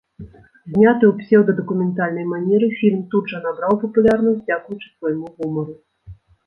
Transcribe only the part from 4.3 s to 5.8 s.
дзякуючы свайму гумару.